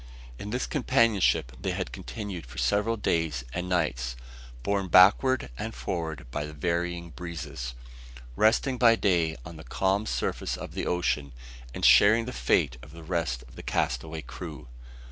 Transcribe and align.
In 0.39 0.49
this 0.49 0.65
companionship 0.65 1.51
they 1.61 1.73
had 1.73 1.91
continued 1.91 2.47
for 2.47 2.57
several 2.57 2.97
days 2.97 3.43
and 3.53 3.69
nights, 3.69 4.15
borne 4.63 4.87
backward 4.87 5.51
and 5.59 5.75
forward 5.75 6.25
by 6.31 6.43
the 6.43 6.53
varying 6.55 7.11
breezes; 7.11 7.75
resting 8.35 8.79
by 8.79 8.95
day 8.95 9.35
on 9.45 9.57
the 9.57 9.63
calm 9.63 10.07
surface 10.07 10.57
of 10.57 10.73
the 10.73 10.87
ocean; 10.87 11.33
and 11.71 11.85
sharing 11.85 12.25
the 12.25 12.33
fate 12.33 12.77
of 12.81 12.93
the 12.93 13.03
rest 13.03 13.43
of 13.47 13.55
the 13.55 13.61
castaway 13.61 14.23
crew. 14.23 14.67